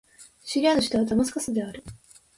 [0.43, 1.83] シリアの首都はダマスカスである